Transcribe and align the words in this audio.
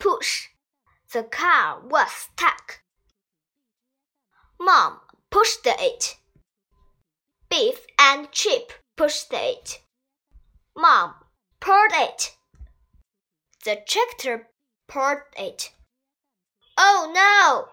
push. 0.00 0.48
The 1.12 1.22
car 1.22 1.80
was 1.80 2.10
stuck. 2.10 2.82
Mom 4.58 5.00
pushed 5.30 5.60
it. 5.64 6.16
Biff 7.48 7.86
and 7.98 8.32
Chip 8.32 8.72
pushed 8.96 9.32
it. 9.32 9.82
Mom 10.76 11.14
pulled 11.60 11.92
it. 11.92 12.36
The 13.64 13.76
tractor 13.86 14.48
pulled 14.88 15.22
it. 15.36 15.70
Oh 16.76 17.10
no! 17.14 17.72